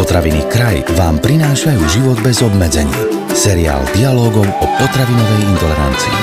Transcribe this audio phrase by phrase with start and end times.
[0.00, 2.88] Potraviny Kraj vám prinášajú život bez obmedzení.
[3.36, 6.18] Seriál dialogov o potravinovej intolerancii.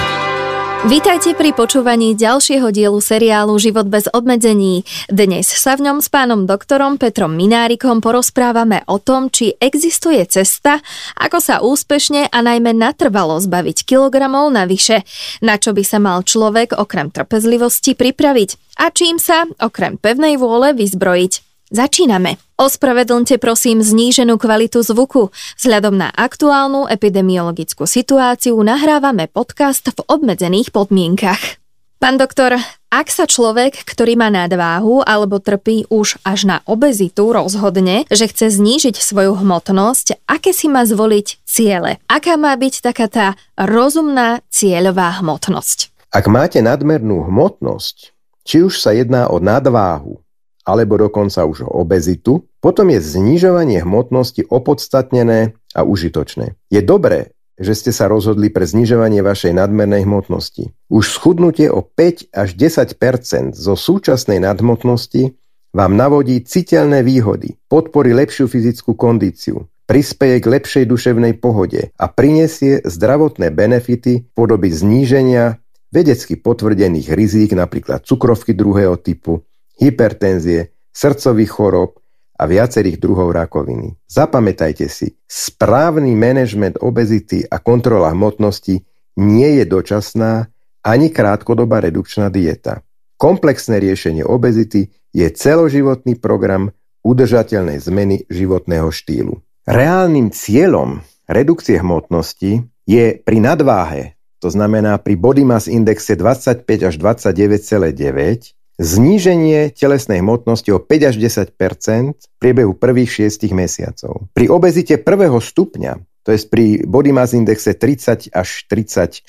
[0.89, 4.81] Vítajte pri počúvaní ďalšieho dielu seriálu Život bez obmedzení.
[5.13, 10.81] Dnes sa v ňom s pánom doktorom Petrom Minárikom porozprávame o tom, či existuje cesta,
[11.13, 15.05] ako sa úspešne a najmä natrvalo zbaviť kilogramov navyše,
[15.45, 20.73] na čo by sa mal človek okrem trpezlivosti pripraviť a čím sa okrem pevnej vôle
[20.73, 21.45] vyzbrojiť.
[21.69, 22.46] Začíname.
[22.57, 25.29] Ospravedlňte prosím zníženú kvalitu zvuku.
[25.61, 31.61] Vzhľadom na aktuálnu epidemiologickú situáciu nahrávame podcast v obmedzených podmienkach.
[32.01, 32.57] Pán doktor,
[32.89, 38.49] ak sa človek, ktorý má nadváhu alebo trpí už až na obezitu, rozhodne, že chce
[38.57, 42.01] znížiť svoju hmotnosť, aké si má zvoliť ciele?
[42.09, 46.09] Aká má byť taká tá rozumná cieľová hmotnosť?
[46.09, 50.25] Ak máte nadmernú hmotnosť, či už sa jedná o nadváhu,
[50.67, 56.59] alebo dokonca už o obezitu, potom je znižovanie hmotnosti opodstatnené a užitočné.
[56.67, 60.75] Je dobré, že ste sa rozhodli pre znižovanie vašej nadmernej hmotnosti.
[60.91, 65.33] Už schudnutie o 5 až 10% zo súčasnej nadhmotnosti
[65.73, 72.83] vám navodí citeľné výhody, podporí lepšiu fyzickú kondíciu, prispieje k lepšej duševnej pohode a prinesie
[72.85, 75.57] zdravotné benefity podoby zníženia
[75.89, 82.01] vedecky potvrdených rizík napríklad cukrovky druhého typu, hypertenzie, srdcových chorob
[82.37, 83.97] a viacerých druhov rakoviny.
[84.09, 88.85] Zapamätajte si, správny manažment obezity a kontrola hmotnosti
[89.17, 90.49] nie je dočasná
[90.85, 92.85] ani krátkodobá redukčná dieta.
[93.17, 96.69] Komplexné riešenie obezity je celoživotný program
[97.01, 99.41] udržateľnej zmeny životného štýlu.
[99.65, 106.95] Reálnym cieľom redukcie hmotnosti je pri nadváhe, to znamená pri body mass indexe 25 až
[107.01, 114.29] 29,9, Zníženie telesnej hmotnosti o 5 až 10 v priebehu prvých 6 mesiacov.
[114.37, 119.25] Pri obezite prvého stupňa, to je pri body mass indexe 30 až 34,9,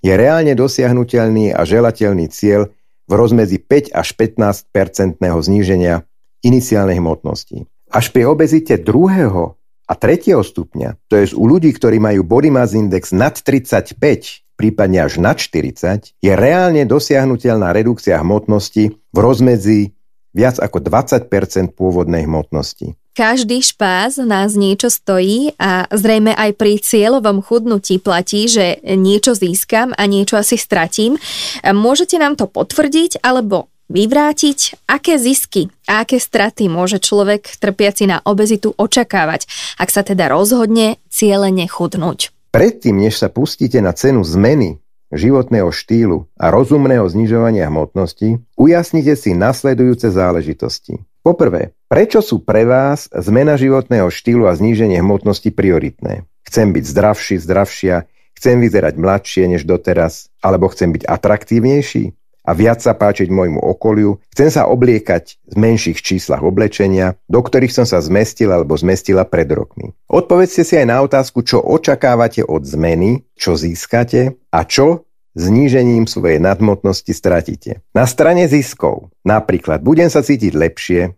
[0.00, 2.72] je reálne dosiahnutelný a želateľný cieľ
[3.04, 6.08] v rozmedzi 5 až 15 percentného zníženia
[6.40, 7.68] iniciálnej hmotnosti.
[7.92, 12.72] Až pri obezite druhého a tretieho stupňa, to je u ľudí, ktorí majú body mass
[12.72, 14.00] index nad 35,
[14.56, 19.92] prípadne až nad 40, je reálne dosiahnutelná redukcia hmotnosti v rozmedzi
[20.36, 22.96] viac ako 20% pôvodnej hmotnosti.
[23.16, 29.96] Každý špás nás niečo stojí a zrejme aj pri cieľovom chudnutí platí, že niečo získam
[29.96, 31.16] a niečo asi stratím.
[31.64, 38.20] Môžete nám to potvrdiť alebo vyvrátiť, aké zisky a aké straty môže človek trpiaci na
[38.20, 39.48] obezitu očakávať,
[39.80, 42.35] ak sa teda rozhodne cieľene chudnúť.
[42.56, 44.80] Predtým, než sa pustíte na cenu zmeny
[45.12, 51.04] životného štýlu a rozumného znižovania hmotnosti, ujasnite si nasledujúce záležitosti.
[51.20, 56.24] Poprvé, prečo sú pre vás zmena životného štýlu a zníženie hmotnosti prioritné?
[56.48, 58.08] Chcem byť zdravší, zdravšia,
[58.40, 62.16] chcem vyzerať mladšie než doteraz, alebo chcem byť atraktívnejší?
[62.46, 67.74] A viac sa páčiť môjmu okoliu, chcem sa obliekať v menších číslach oblečenia, do ktorých
[67.74, 69.90] som sa zmestil alebo zmestila pred rokmi.
[70.06, 75.04] Odpovedzte si aj na otázku, čo očakávate od zmeny, čo získate a čo
[75.36, 77.84] znížením svojej nadmotnosti stratíte.
[77.92, 81.12] Na strane ziskov napríklad budem sa cítiť lepšie,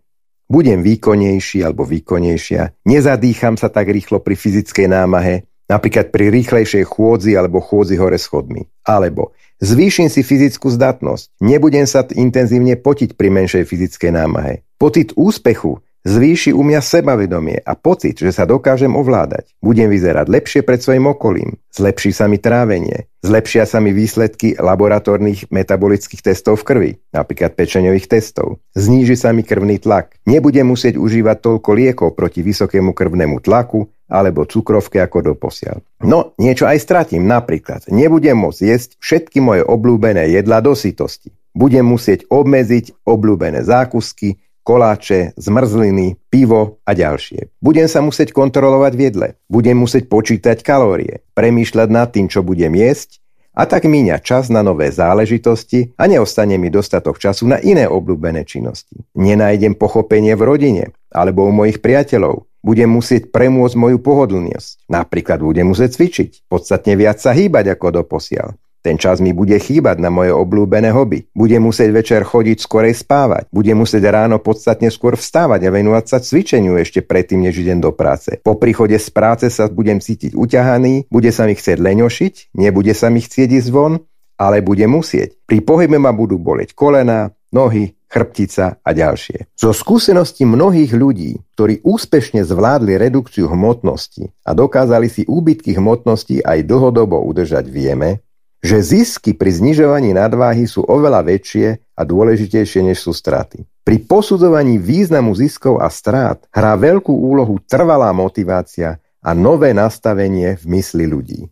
[0.49, 7.37] budem výkonnejší alebo výkonnejšia, nezadýcham sa tak rýchlo pri fyzickej námahe, napríklad pri rýchlejšej chôdzi
[7.37, 8.65] alebo chôdzi hore schodmi.
[8.83, 11.35] Alebo Zvýšim si fyzickú zdatnosť.
[11.43, 14.63] Nebudem sa intenzívne potiť pri menšej fyzickej námahe.
[14.79, 19.51] Pocit úspechu zvýši u mňa sebavedomie a pocit, že sa dokážem ovládať.
[19.59, 21.59] Budem vyzerať lepšie pred svojim okolím.
[21.75, 23.11] Zlepší sa mi trávenie.
[23.19, 28.63] Zlepšia sa mi výsledky laboratórnych metabolických testov v krvi, napríklad pečeňových testov.
[28.79, 30.15] Zníži sa mi krvný tlak.
[30.23, 35.85] Nebudem musieť užívať toľko liekov proti vysokému krvnému tlaku alebo cukrovke ako doposiaľ.
[36.01, 41.29] No, niečo aj stratím, napríklad nebudem môcť jesť všetky moje obľúbené jedlá do sytosti.
[41.53, 47.49] Budem musieť obmedziť obľúbené zákusky, koláče, zmrzliny, pivo a ďalšie.
[47.57, 49.27] Budem sa musieť kontrolovať v jedle.
[49.49, 53.17] Budem musieť počítať kalórie, premýšľať nad tým, čo budem jesť
[53.59, 58.47] a tak míňa čas na nové záležitosti a neostane mi dostatok času na iné obľúbené
[58.47, 59.03] činnosti.
[59.19, 62.47] Nenájdem pochopenie v rodine alebo u mojich priateľov.
[62.59, 64.91] Budem musieť premôcť moju pohodlnosť.
[64.91, 68.59] Napríklad budem musieť cvičiť, podstatne viac sa hýbať ako doposiaľ.
[68.79, 71.27] Ten čas mi bude chýbať na moje obľúbené hobby.
[71.35, 73.51] Budem musieť večer chodiť skorej spávať.
[73.51, 77.91] Budem musieť ráno podstatne skôr vstávať a venovať sa cvičeniu ešte predtým, než idem do
[77.91, 78.39] práce.
[78.39, 83.11] Po príchode z práce sa budem cítiť uťahaný, bude sa mi chcieť leňošiť, nebude sa
[83.11, 83.99] mi chcieť ísť von,
[84.39, 85.35] ale bude musieť.
[85.43, 89.53] Pri pohybe ma budú boleť kolena, nohy, chrbtica a ďalšie.
[89.53, 96.65] Zo skúseností mnohých ľudí, ktorí úspešne zvládli redukciu hmotnosti a dokázali si úbytky hmotnosti aj
[96.65, 98.25] dlhodobo udržať, vieme,
[98.59, 103.63] že zisky pri znižovaní nadváhy sú oveľa väčšie a dôležitejšie než sú straty.
[103.87, 110.65] Pri posudzovaní významu ziskov a strát hrá veľkú úlohu trvalá motivácia a nové nastavenie v
[110.79, 111.47] mysli ľudí.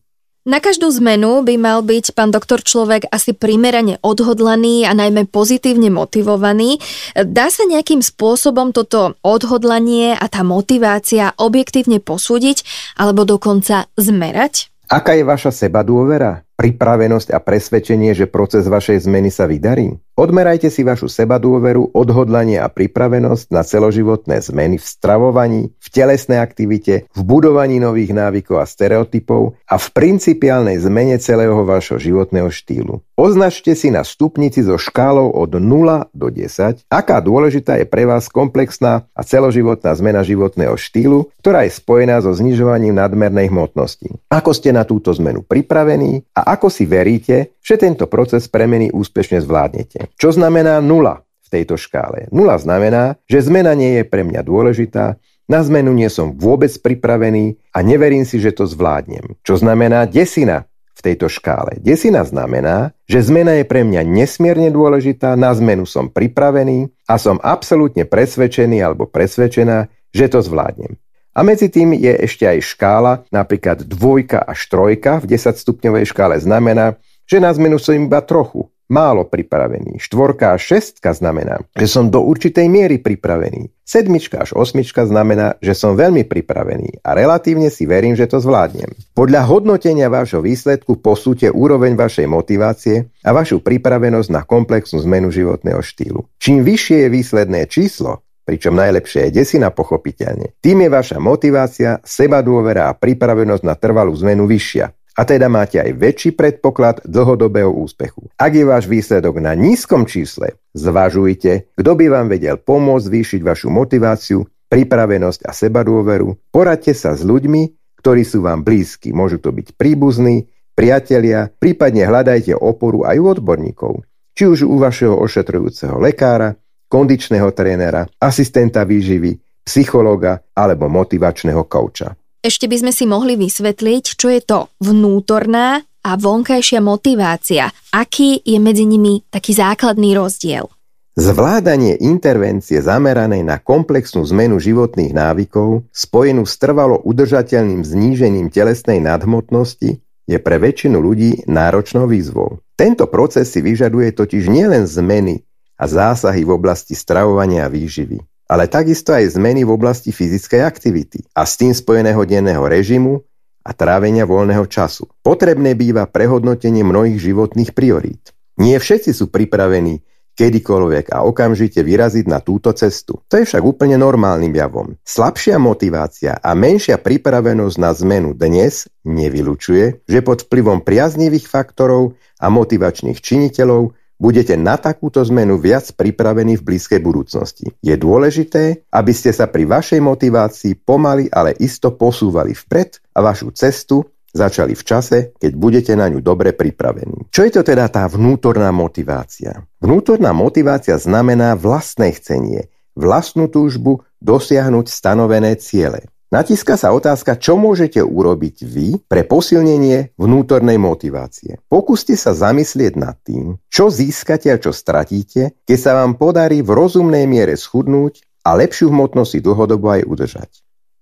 [0.48, 5.92] Na každú zmenu by mal byť pán doktor človek asi primerane odhodlaný a najmä pozitívne
[5.92, 6.80] motivovaný.
[7.20, 12.64] Dá sa nejakým spôsobom toto odhodlanie a tá motivácia objektívne posúdiť
[12.96, 14.72] alebo dokonca zmerať?
[14.88, 16.48] Aká je vaša seba dôvera?
[16.58, 19.94] pripravenosť a presvedčenie, že proces vašej zmeny sa vydarí?
[20.18, 27.06] Odmerajte si vašu sebadôveru, odhodlanie a pripravenosť na celoživotné zmeny v stravovaní, v telesnej aktivite,
[27.14, 33.06] v budovaní nových návykov a stereotypov a v principiálnej zmene celého vašho životného štýlu.
[33.14, 38.26] Označte si na stupnici so škálou od 0 do 10, aká dôležitá je pre vás
[38.26, 44.18] komplexná a celoživotná zmena životného štýlu, ktorá je spojená so znižovaním nadmernej hmotnosti.
[44.34, 49.46] Ako ste na túto zmenu pripravení a ako si veríte, že tento proces premeny úspešne
[49.46, 50.07] zvládnete.
[50.16, 52.32] Čo znamená nula v tejto škále?
[52.32, 57.56] Nula znamená, že zmena nie je pre mňa dôležitá, na zmenu nie som vôbec pripravený
[57.72, 59.40] a neverím si, že to zvládnem.
[59.48, 61.80] Čo znamená desina v tejto škále?
[61.80, 67.40] Desina znamená, že zmena je pre mňa nesmierne dôležitá, na zmenu som pripravený a som
[67.40, 71.00] absolútne presvedčený alebo presvedčená, že to zvládnem.
[71.32, 76.36] A medzi tým je ešte aj škála, napríklad dvojka až trojka v 10 stupňovej škále
[76.44, 80.00] znamená, že na zmenu som iba trochu, málo pripravený.
[80.00, 83.72] Štvorka a šestka znamená, že som do určitej miery pripravený.
[83.88, 88.92] Sedmička až osmička znamená, že som veľmi pripravený a relatívne si verím, že to zvládnem.
[89.16, 95.80] Podľa hodnotenia vášho výsledku posúte úroveň vašej motivácie a vašu pripravenosť na komplexnú zmenu životného
[95.80, 96.28] štýlu.
[96.36, 102.44] Čím vyššie je výsledné číslo, pričom najlepšie je desina pochopiteľne, tým je vaša motivácia, seba
[102.44, 108.30] dôvera a pripravenosť na trvalú zmenu vyššia a teda máte aj väčší predpoklad dlhodobého úspechu.
[108.38, 113.74] Ak je váš výsledok na nízkom čísle, zvažujte, kto by vám vedel pomôcť zvýšiť vašu
[113.74, 116.54] motiváciu, pripravenosť a sebadôveru.
[116.54, 119.10] Poradte sa s ľuďmi, ktorí sú vám blízki.
[119.16, 120.46] Môžu to byť príbuzní,
[120.78, 123.94] priatelia, prípadne hľadajte oporu aj u odborníkov.
[124.38, 126.54] Či už u vašeho ošetrujúceho lekára,
[126.88, 129.34] kondičného trénera, asistenta výživy,
[129.66, 132.14] psychológa alebo motivačného kouča.
[132.46, 137.68] Ešte by sme si mohli vysvetliť, čo je to vnútorná a vonkajšia motivácia.
[137.92, 140.70] Aký je medzi nimi taký základný rozdiel?
[141.18, 149.98] Zvládanie intervencie zameranej na komplexnú zmenu životných návykov spojenú s trvalo udržateľným znížením telesnej nadhmotnosti
[150.30, 152.62] je pre väčšinu ľudí náročnou výzvou.
[152.78, 155.42] Tento proces si vyžaduje totiž nielen zmeny
[155.82, 161.20] a zásahy v oblasti stravovania a výživy, ale takisto aj zmeny v oblasti fyzickej aktivity
[161.36, 163.22] a s tým spojeného denného režimu
[163.68, 165.12] a trávenia voľného času.
[165.20, 168.32] Potrebné býva prehodnotenie mnohých životných priorít.
[168.58, 170.02] Nie všetci sú pripravení
[170.38, 173.26] kedykoľvek a okamžite vyraziť na túto cestu.
[173.26, 174.94] To je však úplne normálnym javom.
[175.02, 182.54] Slabšia motivácia a menšia pripravenosť na zmenu dnes nevylučuje, že pod vplyvom priaznivých faktorov a
[182.54, 187.70] motivačných činiteľov budete na takúto zmenu viac pripravení v blízkej budúcnosti.
[187.82, 193.54] Je dôležité, aby ste sa pri vašej motivácii pomaly, ale isto posúvali vpred a vašu
[193.54, 197.32] cestu začali v čase, keď budete na ňu dobre pripravení.
[197.34, 199.66] Čo je to teda tá vnútorná motivácia?
[199.82, 206.10] Vnútorná motivácia znamená vlastné chcenie, vlastnú túžbu dosiahnuť stanovené ciele.
[206.28, 211.64] Natiska sa otázka, čo môžete urobiť vy pre posilnenie vnútornej motivácie.
[211.72, 216.76] Pokúste sa zamyslieť nad tým, čo získate a čo stratíte, keď sa vám podarí v
[216.76, 220.52] rozumnej miere schudnúť a lepšiu hmotnosť si dlhodobo aj udržať.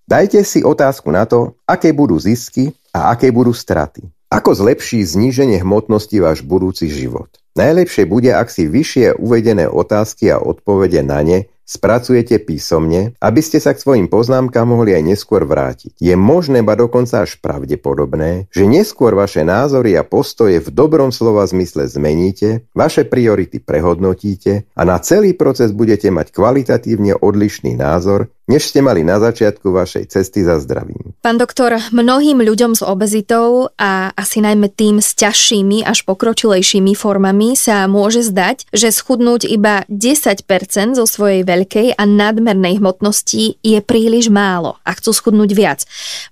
[0.06, 4.06] Dajte si otázku na to, aké budú zisky a aké budú straty.
[4.30, 7.34] Ako zlepší zníženie hmotnosti váš budúci život?
[7.56, 13.58] Najlepšie bude, ak si vyššie uvedené otázky a odpovede na ne spracujete písomne, aby ste
[13.58, 15.98] sa k svojim poznámkam mohli aj neskôr vrátiť.
[15.98, 21.42] Je možné, ba dokonca až pravdepodobné, že neskôr vaše názory a postoje v dobrom slova
[21.50, 28.70] zmysle zmeníte, vaše priority prehodnotíte a na celý proces budete mať kvalitatívne odlišný názor, než
[28.70, 31.18] ste mali na začiatku vašej cesty za zdravím.
[31.26, 37.45] Pán doktor, mnohým ľuďom s obezitou a asi najmä tým s ťažšími až pokročilejšími formami
[37.46, 43.80] príjmami sa môže zdať, že schudnúť iba 10% zo svojej veľkej a nadmernej hmotnosti je
[43.86, 45.80] príliš málo a chcú schudnúť viac.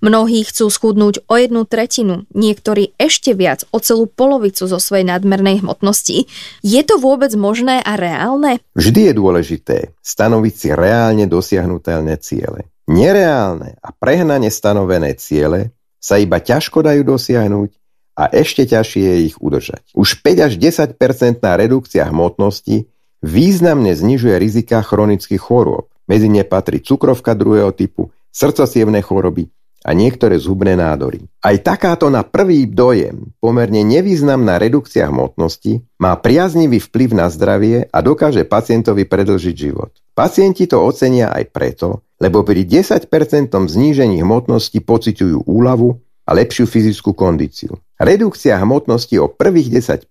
[0.02, 5.62] Mnohí chcú schudnúť o jednu tretinu, niektorí ešte viac, o celú polovicu zo svojej nadmernej
[5.62, 6.26] hmotnosti.
[6.66, 8.58] Je to vôbec možné a reálne?
[8.74, 12.74] Vždy je dôležité stanoviť si reálne dosiahnutelné ciele.
[12.90, 17.83] Nereálne a prehnane stanovené ciele sa iba ťažko dajú dosiahnuť
[18.14, 19.90] a ešte ťažšie je ich udržať.
[19.94, 22.86] Už 5 až 10% redukcia hmotnosti
[23.20, 25.90] významne znižuje rizika chronických chorôb.
[26.06, 29.48] Medzi ne patrí cukrovka druhého typu, srdcosievné choroby
[29.84, 31.28] a niektoré zubné nádory.
[31.44, 37.98] Aj takáto na prvý dojem pomerne nevýznamná redukcia hmotnosti má priaznivý vplyv na zdravie a
[38.00, 39.92] dokáže pacientovi predlžiť život.
[40.16, 43.04] Pacienti to ocenia aj preto, lebo pri 10%
[43.52, 47.76] znížení hmotnosti pociťujú úľavu a lepšiu fyzickú kondíciu.
[48.00, 50.08] Redukcia hmotnosti o prvých 10%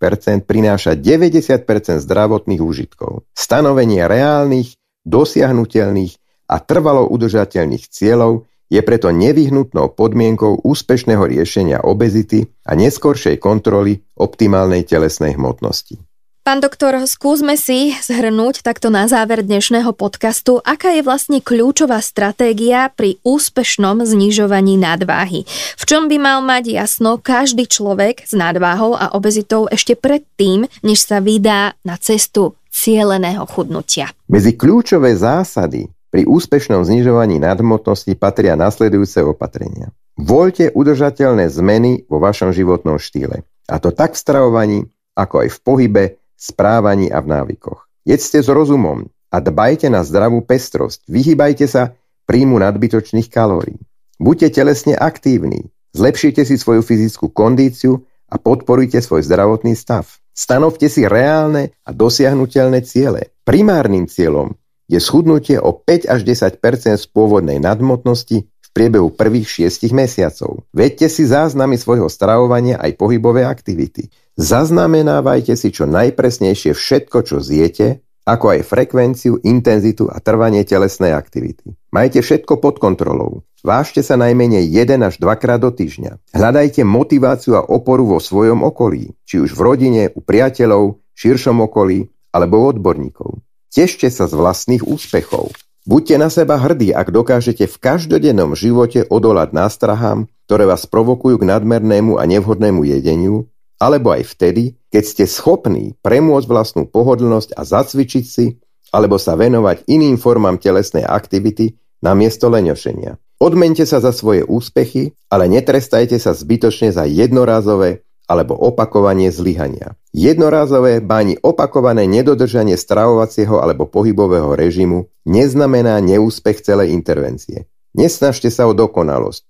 [0.47, 3.27] prináša 90% zdravotných úžitkov.
[3.33, 6.15] Stanovenie reálnych, dosiahnutelných
[6.47, 14.87] a trvalo udržateľných cieľov je preto nevyhnutnou podmienkou úspešného riešenia obezity a neskoršej kontroly optimálnej
[14.87, 16.01] telesnej hmotnosti.
[16.43, 22.91] Pán doktor, skúsme si zhrnúť takto na záver dnešného podcastu, aká je vlastne kľúčová stratégia
[22.91, 25.47] pri úspešnom znižovaní nadváhy.
[25.79, 31.07] V čom by mal mať jasno každý človek s nadváhou a obezitou ešte predtým, než
[31.07, 34.11] sa vydá na cestu cieleného chudnutia.
[34.27, 39.95] Medzi kľúčové zásady pri úspešnom znižovaní nadmotnosti patria nasledujúce opatrenia.
[40.19, 43.47] Voľte udržateľné zmeny vo vašom životnom štýle.
[43.71, 44.79] A to tak v stravovaní,
[45.15, 46.03] ako aj v pohybe,
[46.43, 47.87] správaní a v návykoch.
[48.03, 51.07] Jedzte s rozumom a dbajte na zdravú pestrosť.
[51.07, 51.95] Vyhýbajte sa
[52.27, 53.79] príjmu nadbytočných kalórií.
[54.19, 60.05] Buďte telesne aktívni, zlepšite si svoju fyzickú kondíciu a podporujte svoj zdravotný stav.
[60.33, 63.33] Stanovte si reálne a dosiahnutelné ciele.
[63.45, 64.57] Primárnym cieľom
[64.89, 66.59] je schudnutie o 5 až 10
[66.97, 70.65] z pôvodnej nadmotnosti v priebehu prvých 6 mesiacov.
[70.73, 74.09] Vedte si záznamy svojho stravovania aj pohybové aktivity.
[74.33, 81.75] Zaznamenávajte si čo najpresnejšie všetko, čo zjete, ako aj frekvenciu, intenzitu a trvanie telesnej aktivity.
[81.93, 83.45] Majte všetko pod kontrolou.
[83.63, 86.35] Vážte sa najmenej 1 až 2 krát do týždňa.
[86.35, 92.09] Hľadajte motiváciu a oporu vo svojom okolí, či už v rodine, u priateľov, širšom okolí
[92.33, 93.39] alebo u odborníkov.
[93.69, 95.53] Tešte sa z vlastných úspechov.
[95.83, 101.47] Buďte na seba hrdí, ak dokážete v každodennom živote odolať nástrahám, ktoré vás provokujú k
[101.47, 108.25] nadmernému a nevhodnému jedeniu alebo aj vtedy, keď ste schopní premôcť vlastnú pohodlnosť a zacvičiť
[108.25, 108.61] si,
[108.93, 113.17] alebo sa venovať iným formám telesnej aktivity namiesto leňošenia.
[113.41, 119.99] Odmente sa za svoje úspechy, ale netrestajte sa zbytočne za jednorázové alebo opakovanie zlyhania.
[120.15, 127.67] Jednorázové báni opakované nedodržanie stravovacieho alebo pohybového režimu neznamená neúspech celej intervencie.
[127.91, 129.43] Nesnažte sa o dokonalosť,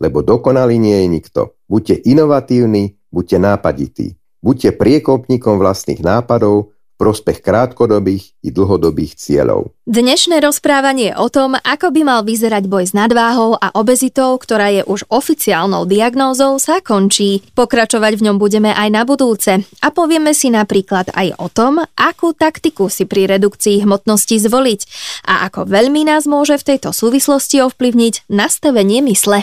[0.00, 1.40] lebo dokonalý nie je nikto.
[1.68, 4.06] Buďte inovatívni, buďte nápadití.
[4.42, 9.74] Buďte priekopníkom vlastných nápadov, prospech krátkodobých i dlhodobých cieľov.
[9.84, 14.82] Dnešné rozprávanie o tom, ako by mal vyzerať boj s nadváhou a obezitou, ktorá je
[14.86, 17.42] už oficiálnou diagnózou, sa končí.
[17.58, 22.32] Pokračovať v ňom budeme aj na budúce a povieme si napríklad aj o tom, akú
[22.32, 24.80] taktiku si pri redukcii hmotnosti zvoliť
[25.26, 29.42] a ako veľmi nás môže v tejto súvislosti ovplyvniť nastavenie mysle.